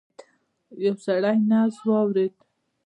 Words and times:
يو 0.83 0.95
سړی 1.05 1.37
نبض 1.49 1.75
واورېد. 1.87 2.33